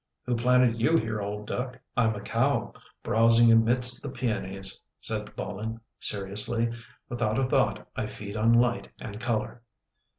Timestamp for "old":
1.21-1.45